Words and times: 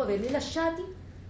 dopo 0.00 0.02
averli 0.02 0.30
lasciati, 0.30 0.82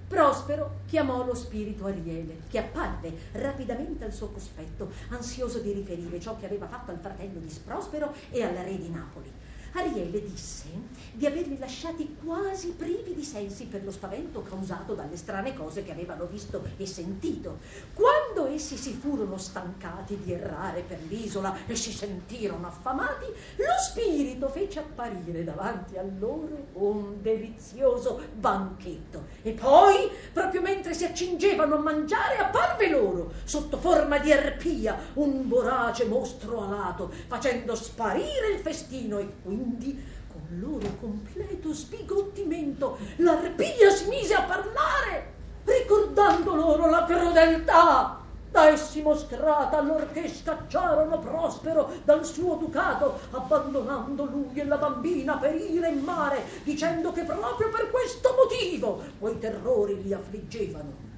Prospero 0.07 0.81
chiamò 0.87 1.25
lo 1.25 1.35
spirito 1.35 1.87
Ariele, 1.87 2.41
che 2.49 2.59
apparve 2.59 3.13
rapidamente 3.33 4.05
al 4.05 4.13
suo 4.13 4.29
cospetto, 4.29 4.91
ansioso 5.11 5.61
di 5.61 5.73
riferire 5.73 6.19
ciò 6.21 6.37
che 6.37 6.47
aveva 6.47 6.67
fatto 6.67 6.91
al 6.91 6.99
fratello 6.99 7.39
di 7.39 7.61
Prospero 7.65 8.13
e 8.31 8.43
al 8.43 8.55
re 8.55 8.77
di 8.77 8.91
Napoli. 8.91 9.31
Ariele 9.73 10.23
disse 10.23 10.69
di 11.13 11.27
averli 11.27 11.57
lasciati 11.59 12.17
quasi 12.25 12.71
privi 12.71 13.15
di 13.15 13.23
sensi 13.23 13.67
per 13.67 13.85
lo 13.85 13.93
spavento 13.93 14.43
causato 14.43 14.95
dalle 14.95 15.17
strane 15.17 15.55
cose 15.55 15.85
che 15.85 15.93
avevano 15.93 16.27
visto 16.27 16.61
e 16.77 16.87
sentito. 16.87 17.59
Quando 17.95 18.20
essi 18.47 18.77
si 18.77 18.93
furono 18.93 19.37
stancati 19.37 20.19
di 20.23 20.33
errare 20.33 20.83
per 20.87 20.99
l'isola 21.09 21.55
e 21.67 21.75
si 21.75 21.93
sentirono 21.93 22.67
affamati, 22.67 23.27
lo 23.57 23.75
spirito 23.81 24.49
fece 24.49 24.81
apparire 24.81 25.45
davanti 25.45 25.97
a 25.97 26.05
loro 26.19 26.67
un 26.75 27.21
delizioso 27.23 28.21
banchetto. 28.35 29.27
E 29.43 29.53
poi, 29.53 30.11
proprio 30.33 30.61
mentre 30.61 30.95
si 30.95 31.05
accingevano 31.05 31.77
a 31.77 31.81
mangiare, 31.81 32.39
apparve 32.39 32.89
loro, 32.89 33.33
sotto 33.45 33.79
forma 33.79 34.19
di 34.19 34.33
arpia, 34.33 34.99
un 35.15 35.49
vorace 35.49 36.05
mostro 36.05 36.63
alato, 36.63 37.11
facendo 37.27 37.75
sparire 37.75 38.53
il 38.55 38.61
festino 38.61 39.19
e 39.19 39.29
quindi, 39.43 40.19
con 40.33 40.47
loro 40.61 40.87
completo 41.01 41.73
sbigottimento, 41.73 42.99
l'arpia 43.17 43.91
si 43.91 44.09
mise 44.09 44.35
a 44.35 44.43
parlare, 44.43 45.33
ricordando 45.65 46.55
loro 46.55 46.89
la 46.89 47.05
crudeltà 47.05 48.20
da 48.51 48.69
essi 48.69 49.01
mostrata 49.01 49.79
allorché 49.79 50.29
scacciarono 50.29 51.19
Prospero 51.19 51.91
dal 52.05 52.25
suo 52.25 52.57
ducato, 52.57 53.21
abbandonando 53.31 54.25
lui 54.25 54.55
e 54.55 54.65
la 54.65 54.77
bambina 54.77 55.35
a 55.35 55.39
perire 55.39 55.89
in 55.89 56.01
mare, 56.01 56.43
dicendo 56.65 57.13
che 57.13 57.23
proprio 57.23 57.69
per 57.71 57.91
questo 57.91 58.35
motivo 58.37 59.03
quei 59.19 59.39
terrori 59.39 60.03
li 60.03 60.13
affliggevano. 60.13 61.09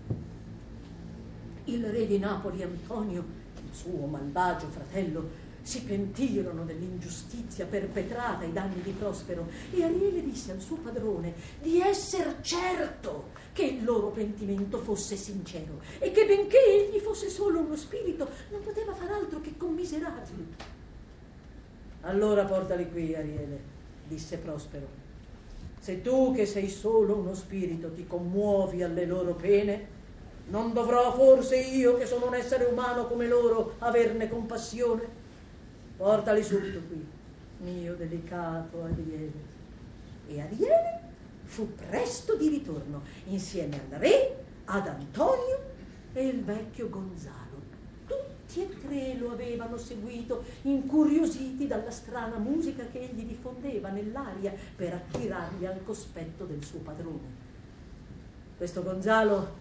Il 1.64 1.86
re 1.86 2.06
di 2.06 2.18
Napoli, 2.18 2.62
Antonio, 2.62 3.24
il 3.54 3.74
suo 3.74 4.06
malvagio 4.06 4.66
fratello, 4.68 5.41
si 5.62 5.82
pentirono 5.82 6.64
dell'ingiustizia 6.64 7.66
perpetrata 7.66 8.44
ai 8.44 8.52
danni 8.52 8.82
di 8.82 8.90
Prospero 8.90 9.46
e 9.72 9.82
Ariele 9.84 10.22
disse 10.22 10.50
al 10.50 10.60
suo 10.60 10.76
padrone 10.76 11.32
di 11.60 11.80
essere 11.80 12.36
certo 12.40 13.30
che 13.52 13.64
il 13.64 13.84
loro 13.84 14.08
pentimento 14.08 14.78
fosse 14.78 15.16
sincero 15.16 15.80
e 15.98 16.10
che 16.10 16.26
benché 16.26 16.58
egli 16.58 16.98
fosse 16.98 17.28
solo 17.28 17.60
uno 17.60 17.76
spirito 17.76 18.28
non 18.50 18.62
poteva 18.62 18.92
far 18.92 19.12
altro 19.12 19.40
che 19.40 19.56
commiserarli. 19.56 20.54
Allora 22.02 22.44
portali 22.44 22.90
qui, 22.90 23.14
Ariele, 23.14 23.60
disse 24.08 24.38
Prospero. 24.38 25.00
Se 25.78 26.00
tu 26.00 26.32
che 26.34 26.46
sei 26.46 26.68
solo 26.68 27.16
uno 27.16 27.34
spirito 27.34 27.92
ti 27.92 28.06
commuovi 28.06 28.82
alle 28.82 29.04
loro 29.04 29.34
pene, 29.34 30.00
non 30.48 30.72
dovrò 30.72 31.12
forse 31.14 31.56
io, 31.56 31.96
che 31.96 32.06
sono 32.06 32.26
un 32.26 32.34
essere 32.34 32.64
umano 32.64 33.06
come 33.06 33.28
loro, 33.28 33.74
averne 33.78 34.28
compassione? 34.28 35.20
Portali 35.96 36.42
subito 36.42 36.80
qui, 36.88 37.06
mio 37.58 37.94
delicato 37.94 38.82
Ariele. 38.82 39.50
E 40.26 40.40
Ariele 40.40 41.00
fu 41.44 41.74
presto 41.74 42.36
di 42.36 42.48
ritorno 42.48 43.02
insieme 43.26 43.80
al 43.80 43.98
re, 43.98 44.44
ad 44.64 44.86
Antonio 44.86 45.70
e 46.12 46.26
il 46.26 46.42
vecchio 46.42 46.88
Gonzalo. 46.88 47.40
Tutti 48.06 48.62
e 48.62 48.80
tre 48.80 49.14
lo 49.16 49.32
avevano 49.32 49.76
seguito, 49.76 50.44
incuriositi 50.62 51.66
dalla 51.66 51.90
strana 51.90 52.38
musica 52.38 52.84
che 52.86 53.00
egli 53.00 53.24
diffondeva 53.24 53.90
nell'aria 53.90 54.52
per 54.74 54.94
attirarli 54.94 55.66
al 55.66 55.82
cospetto 55.84 56.44
del 56.44 56.64
suo 56.64 56.80
padrone. 56.80 57.50
Questo 58.56 58.82
Gonzalo 58.82 59.60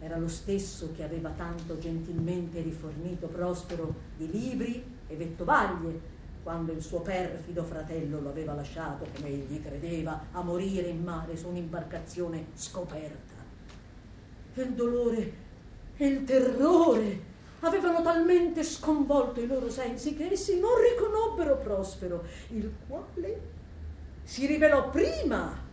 era 0.00 0.16
lo 0.16 0.28
stesso 0.28 0.92
che 0.96 1.02
aveva 1.02 1.30
tanto 1.30 1.78
gentilmente 1.78 2.62
rifornito 2.62 3.26
Prospero 3.26 3.94
di 4.16 4.30
libri 4.30 4.89
e 5.10 5.16
vettovaglie 5.16 6.18
quando 6.42 6.72
il 6.72 6.80
suo 6.80 7.00
perfido 7.00 7.62
fratello 7.64 8.20
lo 8.20 8.30
aveva 8.30 8.54
lasciato, 8.54 9.04
come 9.14 9.28
egli 9.28 9.62
credeva, 9.62 10.26
a 10.32 10.40
morire 10.42 10.88
in 10.88 11.02
mare 11.02 11.36
su 11.36 11.48
un'imbarcazione 11.48 12.46
scoperta. 12.54 13.34
E 14.54 14.62
il 14.62 14.72
dolore 14.72 15.32
e 15.96 16.06
il 16.06 16.24
terrore 16.24 17.28
avevano 17.60 18.00
talmente 18.02 18.62
sconvolto 18.62 19.40
i 19.40 19.46
loro 19.46 19.68
sensi 19.68 20.16
che 20.16 20.30
essi 20.30 20.58
non 20.58 20.70
riconobbero 20.80 21.58
Prospero, 21.58 22.24
il 22.48 22.72
quale 22.88 23.40
si 24.22 24.46
rivelò 24.46 24.88
prima 24.88 25.68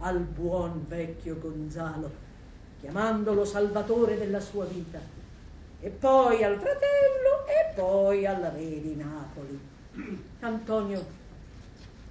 al 0.00 0.18
buon 0.18 0.84
vecchio 0.88 1.38
Gonzalo 1.38 2.30
chiamandolo 2.80 3.44
salvatore 3.44 4.18
della 4.18 4.40
sua 4.40 4.64
vita, 4.64 4.98
e 5.84 5.90
poi 5.90 6.44
al 6.44 6.58
fratello 6.60 7.44
e 7.44 7.74
poi 7.74 8.24
al 8.24 8.40
re 8.40 8.80
di 8.80 8.94
Napoli. 8.94 9.60
Antonio 10.38 11.20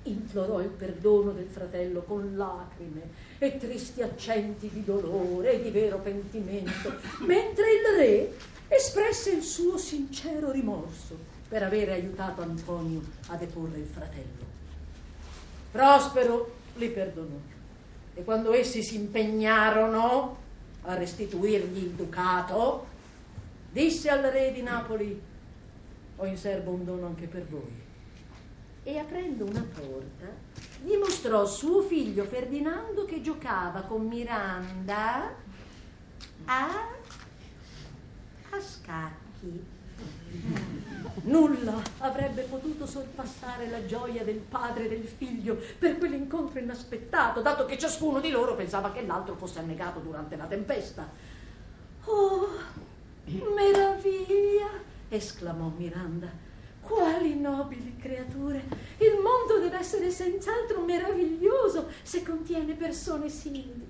implorò 0.04 0.59
il 0.59 0.68
perdono 0.68 1.32
del 1.32 1.48
fratello 1.48 2.02
con 2.02 2.36
lacrime 2.36 3.02
e 3.38 3.58
tristi 3.58 4.02
accenti 4.02 4.70
di 4.70 4.84
dolore 4.84 5.54
e 5.54 5.62
di 5.64 5.70
vero 5.70 6.00
pentimento, 6.00 6.94
mentre 7.26 7.66
il 7.72 7.98
re 7.98 8.38
espresse 8.68 9.32
il 9.32 9.44
suo 9.44 9.78
sincero 9.78 10.52
rimorso 10.52 11.18
per 11.48 11.64
avere 11.64 11.94
aiutato 11.94 12.42
Antonio 12.42 13.02
a 13.28 13.38
deporre 13.38 13.78
il 13.78 13.86
fratello. 13.86 14.50
Prospero 15.72 16.56
li 16.76 16.90
perdonò 16.90 17.40
e 18.14 18.24
quando 18.26 18.52
essi 18.52 18.84
si 18.84 18.96
impegnarono 18.96 20.40
a 20.84 20.96
restituirgli 20.96 21.78
il 21.78 21.90
ducato, 21.92 22.88
disse 23.72 24.09
al 24.09 24.22
re 24.22 24.52
di 24.52 24.62
Napoli, 24.62 25.22
ho 26.18 26.26
in 26.26 26.38
serbo 26.38 26.72
un 26.72 26.86
dono 26.86 27.08
anche 27.08 27.28
per 27.28 27.46
voi. 27.48 27.90
E 28.84 28.98
aprendo 28.98 29.46
una 29.46 29.66
porta, 29.74 30.26
gli 30.84 30.96
mostrò 30.96 31.46
suo 31.46 31.82
figlio 31.84 32.26
Ferdinando 32.26 33.06
che 33.06 33.22
giocava 33.22 33.82
con 33.82 34.08
Miranda 34.08 35.34
a, 36.46 36.88
a 38.50 38.59
scacchi. 38.59 39.80
Nulla 41.24 41.80
avrebbe 42.00 42.42
potuto 42.44 42.88
sorpassare 42.88 43.70
la 43.70 43.86
gioia 43.86 44.24
del 44.24 44.40
padre 44.40 44.86
e 44.86 44.90
del 44.90 45.06
figlio 45.06 45.59
per 45.78 45.98
quell'incontro 45.98 46.59
inaspettato, 46.59 47.42
dato 47.42 47.66
che 47.66 47.78
ciascuno 47.78 48.20
di 48.20 48.32
loro 48.32 48.56
pensava 48.56 48.92
che 48.92 49.06
l'altro 49.06 49.36
fosse 49.36 49.59
annegato 49.59 50.00
durante 50.00 50.36
la 50.36 50.46
tempesta. 50.46 51.08
Oh, 52.06 52.48
meraviglia! 53.56 54.69
esclamò 55.09 55.72
Miranda. 55.75 56.28
Quali 56.81 57.40
nobili 57.40 57.96
creature! 57.97 58.64
Il 58.97 59.19
mondo 59.22 59.59
deve 59.62 59.78
essere 59.78 60.09
senz'altro 60.09 60.81
meraviglioso 60.81 61.90
se 62.02 62.24
contiene 62.24 62.74
persone 62.74 63.30
simili. 63.30 63.88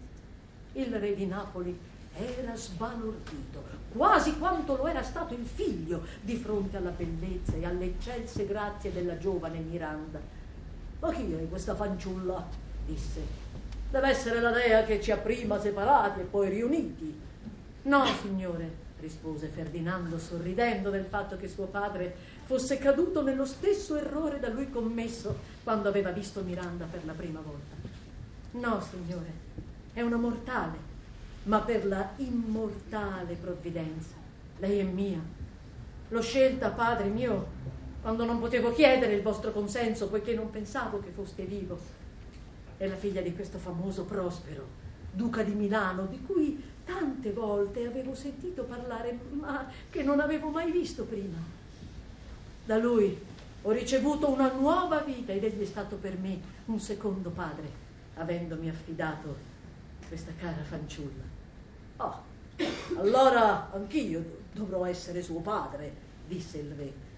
Il 0.73 0.93
re 0.95 1.15
di 1.15 1.25
Napoli 1.25 1.77
era 2.13 2.55
sbalordito, 2.55 3.63
quasi 3.93 4.37
quanto 4.37 4.75
lo 4.75 4.87
era 4.87 5.01
stato 5.01 5.33
il 5.33 5.45
figlio 5.45 6.05
di 6.21 6.35
fronte 6.35 6.77
alla 6.77 6.91
bellezza 6.91 7.53
e 7.55 7.65
alle 7.65 7.85
eccelse 7.85 8.45
grazie 8.45 8.91
della 8.91 9.17
giovane 9.17 9.59
Miranda. 9.59 10.19
Ma 10.99 11.11
chi 11.11 11.33
è 11.33 11.49
questa 11.49 11.75
fanciulla? 11.75 12.45
disse. 12.85 13.39
Deve 13.89 14.09
essere 14.09 14.39
la 14.39 14.51
dea 14.51 14.83
che 14.83 15.01
ci 15.01 15.11
ha 15.11 15.17
prima 15.17 15.59
separati 15.59 16.21
e 16.21 16.23
poi 16.23 16.49
riuniti. 16.49 17.19
No, 17.83 18.05
signore, 18.21 18.69
rispose 19.01 19.47
Ferdinando 19.47 20.17
sorridendo 20.17 20.89
del 20.89 21.05
fatto 21.05 21.35
che 21.35 21.47
suo 21.47 21.65
padre 21.65 22.15
fosse 22.45 22.77
caduto 22.77 23.21
nello 23.21 23.45
stesso 23.45 23.97
errore 23.97 24.39
da 24.39 24.47
lui 24.47 24.69
commesso 24.69 25.37
quando 25.63 25.89
aveva 25.89 26.11
visto 26.11 26.41
Miranda 26.41 26.85
per 26.85 27.03
la 27.05 27.13
prima 27.13 27.41
volta. 27.41 27.75
No, 28.51 28.81
signore, 28.81 29.31
è 29.93 30.01
una 30.01 30.17
mortale 30.17 30.89
ma 31.43 31.59
per 31.59 31.85
la 31.85 32.11
immortale 32.17 33.35
provvidenza. 33.35 34.15
Lei 34.59 34.79
è 34.79 34.83
mia. 34.83 35.19
L'ho 36.09 36.21
scelta, 36.21 36.69
padre 36.69 37.07
mio, 37.07 37.47
quando 38.01 38.25
non 38.25 38.39
potevo 38.39 38.71
chiedere 38.71 39.13
il 39.13 39.21
vostro 39.21 39.51
consenso, 39.51 40.07
poiché 40.07 40.33
non 40.33 40.51
pensavo 40.51 40.99
che 40.99 41.09
foste 41.09 41.43
vivo. 41.43 41.79
È 42.77 42.87
la 42.87 42.95
figlia 42.95 43.21
di 43.21 43.33
questo 43.33 43.57
famoso 43.57 44.05
Prospero, 44.05 44.67
duca 45.11 45.41
di 45.43 45.53
Milano, 45.53 46.05
di 46.05 46.21
cui 46.21 46.61
tante 46.91 47.31
volte 47.31 47.85
avevo 47.85 48.13
sentito 48.13 48.63
parlare, 48.63 49.17
ma 49.31 49.65
che 49.89 50.03
non 50.03 50.19
avevo 50.19 50.49
mai 50.49 50.71
visto 50.71 51.03
prima. 51.05 51.37
Da 52.65 52.77
lui 52.77 53.17
ho 53.63 53.71
ricevuto 53.71 54.29
una 54.29 54.51
nuova 54.51 54.99
vita 54.99 55.31
ed 55.31 55.43
egli 55.43 55.61
è 55.61 55.65
stato 55.65 55.95
per 55.95 56.17
me 56.17 56.39
un 56.65 56.79
secondo 56.79 57.29
padre, 57.29 57.69
avendomi 58.15 58.69
affidato 58.69 59.49
questa 60.07 60.31
cara 60.37 60.61
fanciulla. 60.63 61.23
Oh, 61.97 62.23
allora 62.97 63.71
anch'io 63.71 64.39
dovrò 64.51 64.85
essere 64.85 65.21
suo 65.21 65.39
padre, 65.39 65.93
disse 66.27 66.57
il 66.57 66.73
re. 66.75 67.09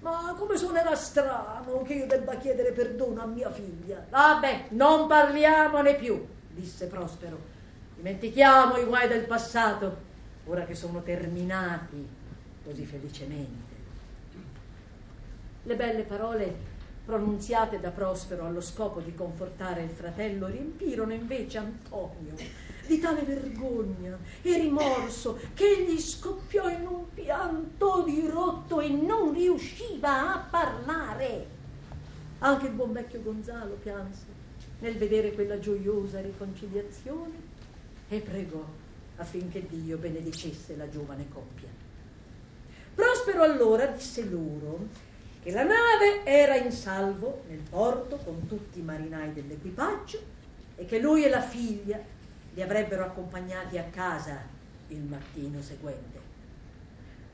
Ma 0.00 0.34
come 0.38 0.56
suonerà 0.56 0.94
strano 0.94 1.82
che 1.82 1.94
io 1.94 2.06
debba 2.06 2.36
chiedere 2.36 2.72
perdono 2.72 3.20
a 3.20 3.26
mia 3.26 3.50
figlia? 3.50 4.06
Vabbè, 4.08 4.68
non 4.70 5.08
parliamone 5.08 5.96
più, 5.96 6.24
disse 6.54 6.86
Prospero. 6.86 7.56
Dimentichiamo 7.98 8.76
i 8.76 8.84
guai 8.84 9.08
del 9.08 9.24
passato, 9.24 9.96
ora 10.44 10.64
che 10.64 10.76
sono 10.76 11.02
terminati 11.02 12.06
così 12.62 12.84
felicemente. 12.84 13.74
Le 15.64 15.74
belle 15.74 16.02
parole 16.02 16.54
pronunziate 17.04 17.80
da 17.80 17.90
Prospero 17.90 18.44
allo 18.44 18.60
scopo 18.60 19.00
di 19.00 19.12
confortare 19.16 19.82
il 19.82 19.90
fratello 19.90 20.46
riempirono 20.46 21.12
invece 21.12 21.58
Antonio 21.58 22.36
di 22.86 23.00
tale 23.00 23.22
vergogna 23.22 24.16
e 24.42 24.58
rimorso 24.58 25.36
che 25.54 25.64
egli 25.64 25.98
scoppiò 25.98 26.68
in 26.70 26.86
un 26.86 27.12
pianto 27.12 28.04
dirotto 28.06 28.78
e 28.78 28.90
non 28.90 29.32
riusciva 29.32 30.34
a 30.34 30.46
parlare. 30.48 31.46
Anche 32.38 32.66
il 32.66 32.72
buon 32.74 32.92
vecchio 32.92 33.22
Gonzalo 33.22 33.74
pianse 33.74 34.26
nel 34.78 34.96
vedere 34.96 35.32
quella 35.32 35.58
gioiosa 35.58 36.20
riconciliazione 36.20 37.47
e 38.08 38.20
pregò 38.20 38.64
affinché 39.16 39.66
Dio 39.66 39.98
benedicesse 39.98 40.76
la 40.76 40.88
giovane 40.88 41.28
coppia. 41.28 41.68
Prospero 42.94 43.42
allora 43.42 43.86
disse 43.86 44.24
loro 44.24 44.86
che 45.42 45.50
la 45.50 45.62
nave 45.62 46.24
era 46.24 46.56
in 46.56 46.72
salvo 46.72 47.42
nel 47.48 47.62
porto 47.68 48.16
con 48.16 48.46
tutti 48.46 48.80
i 48.80 48.82
marinai 48.82 49.32
dell'equipaggio 49.32 50.20
e 50.76 50.84
che 50.84 50.98
lui 50.98 51.24
e 51.24 51.28
la 51.28 51.42
figlia 51.42 52.00
li 52.54 52.62
avrebbero 52.62 53.04
accompagnati 53.04 53.78
a 53.78 53.84
casa 53.84 54.40
il 54.88 55.00
mattino 55.00 55.60
seguente. 55.62 56.20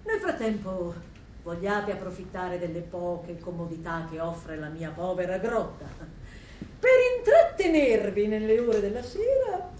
Nel 0.04 0.20
frattempo 0.20 0.94
vogliate 1.42 1.92
approfittare 1.92 2.58
delle 2.58 2.80
poche 2.80 3.38
comodità 3.38 4.06
che 4.10 4.20
offre 4.20 4.56
la 4.56 4.68
mia 4.68 4.90
povera 4.90 5.38
grotta. 5.38 5.86
Per 6.78 6.90
intrattenervi 7.18 8.26
nelle 8.26 8.58
ore 8.58 8.80
della 8.80 9.02
sera 9.02 9.72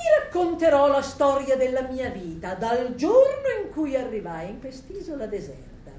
vi 0.00 0.22
racconterò 0.24 0.88
la 0.88 1.02
storia 1.02 1.56
della 1.56 1.82
mia 1.82 2.08
vita 2.08 2.54
dal 2.54 2.94
giorno 2.94 3.48
in 3.62 3.70
cui 3.70 3.96
arrivai 3.96 4.48
in 4.48 4.60
quest'isola 4.60 5.26
deserta 5.26 5.90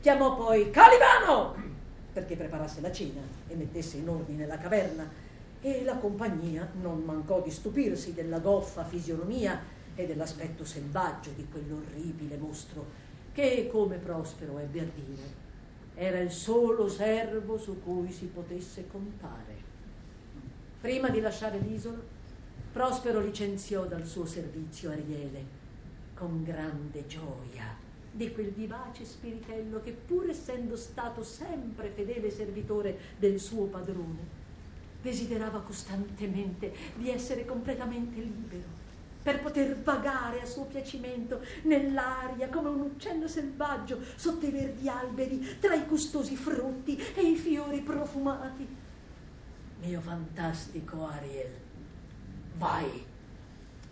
Chiamò 0.00 0.36
poi 0.36 0.70
Calivano 0.70 1.54
perché 2.12 2.36
preparasse 2.36 2.80
la 2.80 2.90
cena 2.90 3.20
e 3.46 3.54
mettesse 3.54 3.98
in 3.98 4.08
ordine 4.08 4.46
la 4.46 4.58
caverna 4.58 5.08
e 5.60 5.82
la 5.84 5.96
compagnia 5.96 6.68
non 6.80 7.02
mancò 7.04 7.40
di 7.40 7.50
stupirsi 7.50 8.12
della 8.12 8.38
goffa 8.38 8.84
fisionomia 8.84 9.60
e 9.94 10.06
dell'aspetto 10.06 10.64
selvaggio 10.64 11.30
di 11.30 11.46
quell'orribile 11.50 12.36
mostro 12.36 12.84
che, 13.32 13.68
come 13.70 13.96
Prospero 13.96 14.58
ebbe 14.58 14.80
a 14.80 14.86
dire, 14.94 15.42
era 15.94 16.18
il 16.18 16.30
solo 16.30 16.88
servo 16.88 17.56
su 17.56 17.82
cui 17.82 18.10
si 18.12 18.26
potesse 18.26 18.86
contare. 18.88 19.72
Prima 20.80 21.08
di 21.08 21.20
lasciare 21.20 21.58
l'isola, 21.58 21.96
Prospero 22.72 23.20
licenziò 23.20 23.86
dal 23.86 24.06
suo 24.06 24.26
servizio 24.26 24.90
Ariele 24.90 25.62
con 26.14 26.42
grande 26.42 27.06
gioia 27.06 27.82
di 28.10 28.32
quel 28.32 28.50
vivace 28.52 29.04
spiritello 29.04 29.80
che 29.80 29.90
pur 29.90 30.28
essendo 30.30 30.76
stato 30.76 31.24
sempre 31.24 31.90
fedele 31.90 32.30
servitore 32.30 32.96
del 33.18 33.40
suo 33.40 33.64
padrone, 33.64 34.42
desiderava 35.02 35.60
costantemente 35.60 36.72
di 36.94 37.10
essere 37.10 37.44
completamente 37.44 38.20
libero 38.20 38.82
per 39.20 39.40
poter 39.40 39.76
vagare 39.78 40.42
a 40.42 40.46
suo 40.46 40.64
piacimento 40.64 41.40
nell'aria 41.62 42.48
come 42.50 42.68
un 42.68 42.82
uccello 42.82 43.26
selvaggio 43.26 43.98
sotto 44.16 44.46
i 44.46 44.50
verdi 44.50 44.88
alberi, 44.88 45.58
tra 45.58 45.74
i 45.74 45.86
gustosi 45.86 46.36
frutti 46.36 46.96
e 47.14 47.22
i 47.22 47.34
fiori 47.34 47.80
profumati. 47.80 48.68
Mio 49.80 50.00
fantastico 50.00 51.06
Ariel, 51.06 51.52
vai, 52.54 53.06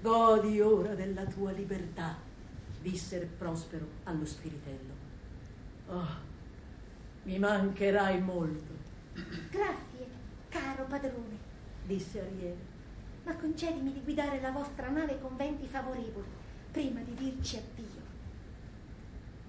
godi 0.01 0.61
ora 0.61 0.95
della 0.95 1.25
tua 1.25 1.53
libertà 1.53 2.17
disse 2.81 3.19
Prospero 3.39 3.87
allo 4.05 4.25
spiritello. 4.25 4.93
Oh, 5.87 6.31
mi 7.25 7.39
mancherai 7.39 8.21
molto. 8.21 8.73
Grazie, 9.51 10.07
caro 10.49 10.85
padrone, 10.85 11.39
disse 11.87 12.21
Ariele. 12.21 12.71
Ma 13.25 13.37
concedimi 13.37 13.93
di 13.93 14.03
guidare 14.03 14.41
la 14.41 14.51
vostra 14.51 14.89
nave 14.89 15.21
con 15.21 15.37
venti 15.37 15.67
favorevoli 15.67 16.27
prima 16.73 17.01
di 17.03 17.15
dirci 17.15 17.57
addio. 17.57 18.01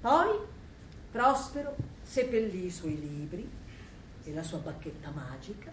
Poi 0.01 0.51
Prospero 1.11 1.75
seppellì 2.01 2.65
i 2.65 2.71
suoi 2.71 2.99
libri 2.99 3.47
e 4.23 4.33
la 4.33 4.41
sua 4.41 4.57
bacchetta 4.57 5.11
magica, 5.11 5.71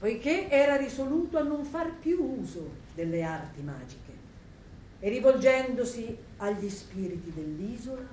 poiché 0.00 0.48
era 0.48 0.76
risoluto 0.76 1.36
a 1.36 1.42
non 1.42 1.62
far 1.62 1.92
più 1.92 2.24
uso 2.40 2.70
delle 2.94 3.22
arti 3.22 3.60
magiche 3.60 4.12
e 4.98 5.10
rivolgendosi 5.10 6.16
agli 6.38 6.70
spiriti 6.70 7.30
dell'isola, 7.34 8.06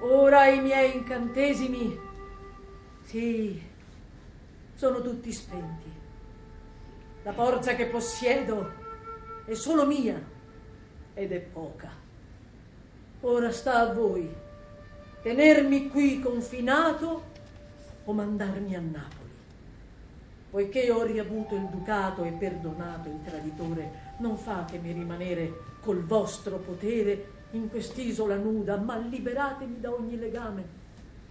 ora 0.00 0.46
i 0.46 0.60
miei 0.60 0.96
incantesimi, 0.96 1.96
sì, 3.04 3.62
sono 4.74 5.00
tutti 5.00 5.32
spenti. 5.32 5.90
La 7.22 7.32
forza 7.32 7.76
che 7.76 7.86
possiedo 7.86 8.68
è 9.44 9.54
solo 9.54 9.86
mia 9.86 10.20
ed 11.14 11.30
è 11.30 11.38
poca. 11.38 11.90
Ora 13.20 13.52
sta 13.52 13.78
a 13.78 13.92
voi 13.92 14.28
tenermi 15.22 15.88
qui 15.88 16.20
confinato 16.20 17.34
o 18.06 18.12
mandarmi 18.12 18.74
a 18.74 18.80
Napoli 18.80 19.26
poiché 20.56 20.90
ho 20.90 21.02
riavuto 21.02 21.54
il 21.54 21.66
ducato 21.66 22.24
e 22.24 22.30
perdonato 22.30 23.10
il 23.10 23.20
traditore, 23.22 24.14
non 24.20 24.38
fatemi 24.38 24.92
rimanere 24.92 25.52
col 25.80 26.02
vostro 26.02 26.56
potere 26.56 27.32
in 27.50 27.68
quest'isola 27.68 28.36
nuda, 28.36 28.78
ma 28.78 28.96
liberatemi 28.96 29.80
da 29.80 29.92
ogni 29.92 30.18
legame 30.18 30.64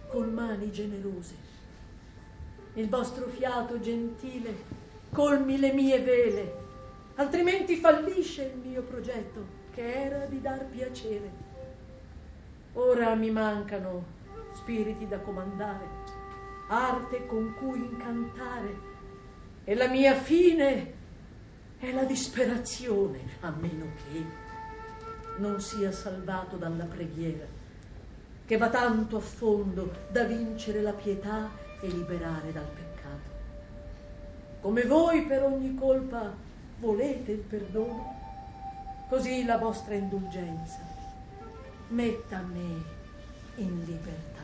con 0.06 0.32
mani 0.32 0.70
generose. 0.70 1.34
Il 2.74 2.88
vostro 2.88 3.26
fiato 3.26 3.80
gentile 3.80 4.54
colmi 5.10 5.58
le 5.58 5.72
mie 5.72 6.00
vele, 6.02 6.54
altrimenti 7.16 7.74
fallisce 7.74 8.52
il 8.54 8.68
mio 8.68 8.82
progetto, 8.82 9.44
che 9.74 10.04
era 10.04 10.26
di 10.26 10.40
dar 10.40 10.66
piacere. 10.66 11.44
Ora 12.74 13.12
mi 13.16 13.30
mancano 13.32 14.04
spiriti 14.52 15.08
da 15.08 15.18
comandare, 15.18 16.05
arte 16.68 17.26
con 17.26 17.54
cui 17.54 17.78
incantare 17.78 18.94
e 19.64 19.74
la 19.74 19.88
mia 19.88 20.14
fine 20.14 20.94
è 21.78 21.92
la 21.92 22.04
disperazione, 22.04 23.20
a 23.40 23.50
meno 23.50 23.86
che 23.96 24.24
non 25.38 25.60
sia 25.60 25.92
salvato 25.92 26.56
dalla 26.56 26.84
preghiera, 26.84 27.44
che 28.44 28.56
va 28.56 28.68
tanto 28.68 29.18
a 29.18 29.20
fondo 29.20 29.92
da 30.10 30.24
vincere 30.24 30.80
la 30.80 30.92
pietà 30.92 31.50
e 31.80 31.88
liberare 31.88 32.52
dal 32.52 32.64
peccato. 32.64 33.30
Come 34.60 34.84
voi 34.84 35.26
per 35.26 35.42
ogni 35.42 35.74
colpa 35.74 36.32
volete 36.78 37.32
il 37.32 37.38
perdono, 37.38 38.14
così 39.08 39.44
la 39.44 39.58
vostra 39.58 39.94
indulgenza 39.94 40.94
metta 41.88 42.40
me 42.40 42.82
in 43.56 43.84
libertà. 43.84 44.35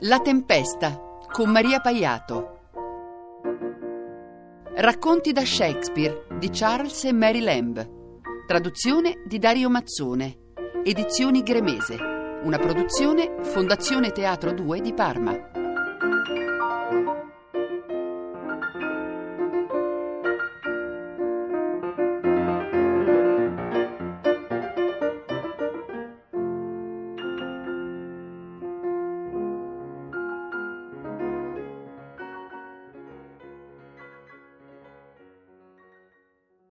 La 0.00 0.20
tempesta 0.20 1.00
con 1.32 1.50
Maria 1.50 1.80
Paiato. 1.80 2.58
Racconti 4.74 5.32
da 5.32 5.42
Shakespeare 5.42 6.26
di 6.38 6.50
Charles 6.50 7.04
e 7.04 7.14
Mary 7.14 7.40
Lamb. 7.40 7.88
Traduzione 8.46 9.22
di 9.24 9.38
Dario 9.38 9.70
Mazzone. 9.70 10.52
Edizioni 10.84 11.42
Gremese. 11.42 11.96
Una 12.42 12.58
produzione 12.58 13.36
Fondazione 13.40 14.12
Teatro 14.12 14.52
2 14.52 14.80
di 14.82 14.92
Parma. 14.92 15.55